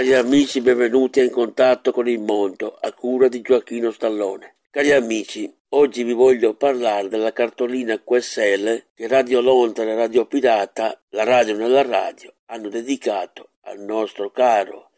Cari 0.00 0.14
amici, 0.14 0.62
benvenuti 0.62 1.20
in 1.20 1.30
contatto 1.30 1.92
con 1.92 2.08
il 2.08 2.20
mondo, 2.20 2.74
a 2.80 2.90
cura 2.90 3.28
di 3.28 3.42
Gioacchino 3.42 3.90
Stallone. 3.90 4.56
Cari 4.70 4.92
amici, 4.92 5.54
oggi 5.74 6.04
vi 6.04 6.14
voglio 6.14 6.54
parlare 6.54 7.08
della 7.08 7.34
cartolina 7.34 8.02
QSL 8.02 8.82
che 8.94 9.08
Radio 9.08 9.42
Londra 9.42 9.84
e 9.84 9.94
Radio 9.94 10.24
Pirata, 10.24 10.98
la 11.10 11.24
radio 11.24 11.54
nella 11.54 11.82
radio, 11.82 12.32
hanno 12.46 12.70
dedicato 12.70 13.50
al 13.64 13.80
nostro 13.80 14.30
caro 14.30 14.92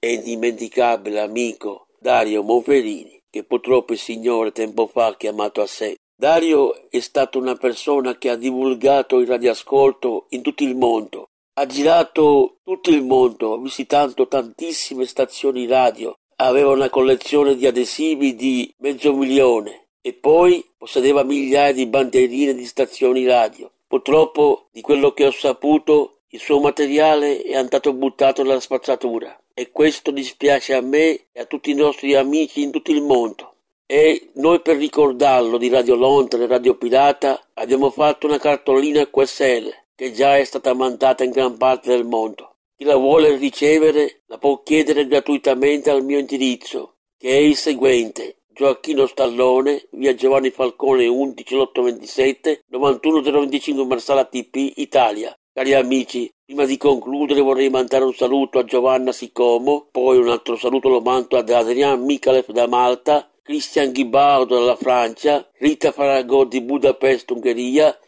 e 0.00 0.14
indimenticabile 0.14 1.20
amico 1.20 1.86
Dario 2.00 2.42
Monferini, 2.42 3.22
che 3.30 3.44
purtroppo 3.44 3.92
il 3.92 4.00
Signore 4.00 4.50
tempo 4.50 4.88
fa 4.88 5.06
ha 5.06 5.16
chiamato 5.16 5.60
a 5.60 5.68
sé. 5.68 5.94
Dario 6.16 6.90
è 6.90 6.98
stato 6.98 7.38
una 7.38 7.54
persona 7.54 8.18
che 8.18 8.28
ha 8.28 8.34
divulgato 8.34 9.20
il 9.20 9.28
radioascolto 9.28 10.26
in 10.30 10.42
tutto 10.42 10.64
il 10.64 10.74
mondo 10.74 11.27
ha 11.58 11.66
girato 11.66 12.58
tutto 12.62 12.90
il 12.90 13.02
mondo, 13.02 13.58
visitando 13.58 14.28
tantissime 14.28 15.06
stazioni 15.06 15.66
radio. 15.66 16.16
Aveva 16.36 16.70
una 16.70 16.88
collezione 16.88 17.56
di 17.56 17.66
adesivi 17.66 18.36
di 18.36 18.72
mezzo 18.78 19.12
milione 19.12 19.88
e 20.00 20.12
poi 20.12 20.64
possedeva 20.78 21.24
migliaia 21.24 21.72
di 21.72 21.86
bandierine 21.86 22.54
di 22.54 22.64
stazioni 22.64 23.26
radio. 23.26 23.72
Purtroppo, 23.88 24.68
di 24.70 24.80
quello 24.82 25.10
che 25.12 25.26
ho 25.26 25.32
saputo, 25.32 26.20
il 26.28 26.38
suo 26.38 26.60
materiale 26.60 27.42
è 27.42 27.56
andato 27.56 27.92
buttato 27.92 28.44
nella 28.44 28.60
spazzatura 28.60 29.36
e 29.52 29.72
questo 29.72 30.12
dispiace 30.12 30.74
a 30.74 30.80
me 30.80 31.26
e 31.32 31.40
a 31.40 31.44
tutti 31.44 31.72
i 31.72 31.74
nostri 31.74 32.14
amici 32.14 32.62
in 32.62 32.70
tutto 32.70 32.92
il 32.92 33.02
mondo. 33.02 33.54
E 33.84 34.30
noi 34.34 34.60
per 34.60 34.76
ricordarlo 34.76 35.58
di 35.58 35.68
Radio 35.68 35.96
Londra 35.96 36.40
e 36.40 36.46
Radio 36.46 36.76
Pirata 36.76 37.48
abbiamo 37.54 37.90
fatto 37.90 38.28
una 38.28 38.38
cartolina 38.38 39.08
QSL 39.10 39.86
che 39.98 40.12
già 40.12 40.38
è 40.38 40.44
stata 40.44 40.74
mandata 40.74 41.24
in 41.24 41.32
gran 41.32 41.56
parte 41.56 41.88
del 41.88 42.04
mondo. 42.04 42.58
Chi 42.76 42.84
la 42.84 42.94
vuole 42.94 43.36
ricevere 43.36 44.22
la 44.26 44.38
può 44.38 44.62
chiedere 44.62 45.08
gratuitamente 45.08 45.90
al 45.90 46.04
mio 46.04 46.20
indirizzo, 46.20 46.98
che 47.18 47.30
è 47.30 47.40
il 47.40 47.56
seguente. 47.56 48.42
Gioacchino 48.46 49.06
Stallone, 49.06 49.88
via 49.90 50.14
Giovanni 50.14 50.50
Falcone 50.50 51.08
11 51.08 51.52
827 51.52 52.62
91025 52.68 53.84
Marsala 53.86 54.24
TP, 54.24 54.74
Italia. 54.76 55.36
Cari 55.52 55.74
amici, 55.74 56.32
prima 56.44 56.64
di 56.64 56.76
concludere 56.76 57.40
vorrei 57.40 57.68
mandare 57.68 58.04
un 58.04 58.14
saluto 58.14 58.60
a 58.60 58.64
Giovanna 58.64 59.10
Sicomo, 59.10 59.88
poi 59.90 60.18
un 60.18 60.28
altro 60.28 60.54
saluto 60.54 60.88
lo 60.88 61.00
mando 61.00 61.36
ad 61.36 61.50
Adrian 61.50 62.04
Mikalev 62.04 62.52
da 62.52 62.68
Malta, 62.68 63.28
Christian 63.42 63.90
Ghibaudo 63.90 64.60
dalla 64.60 64.76
Francia, 64.76 65.44
Rita 65.54 65.90
Farago 65.90 66.44
di 66.44 66.60
Budapest, 66.60 67.32
Ungheria 67.32 67.98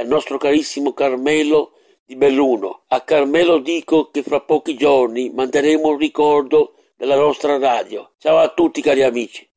al 0.00 0.06
nostro 0.06 0.38
carissimo 0.38 0.92
Carmelo 0.92 1.72
di 2.04 2.16
Belluno. 2.16 2.84
A 2.88 3.02
Carmelo 3.02 3.58
dico 3.58 4.10
che 4.10 4.22
fra 4.22 4.40
pochi 4.40 4.76
giorni 4.76 5.30
manderemo 5.30 5.88
un 5.88 5.98
ricordo 5.98 6.74
della 6.96 7.16
nostra 7.16 7.58
radio. 7.58 8.12
Ciao 8.18 8.38
a 8.38 8.48
tutti 8.48 8.80
cari 8.80 9.02
amici. 9.02 9.48